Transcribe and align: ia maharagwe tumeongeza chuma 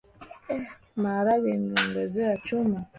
ia 0.55 0.71
maharagwe 1.03 1.51
tumeongeza 1.57 2.25
chuma 2.45 2.79